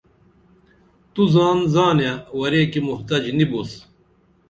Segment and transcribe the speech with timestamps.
[1.13, 3.71] تو زان زانے ورے کی محتج نی بوس